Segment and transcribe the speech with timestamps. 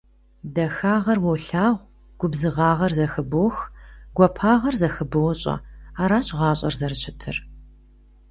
[0.55, 1.85] Дахагъэр уолъагъу,
[2.19, 3.55] губзыгъагъэр зэхыбох,
[4.15, 5.55] гуапагъэр зэхыбощӏэ.
[6.01, 7.37] Аращ гъащӏэр зэрыщытыр.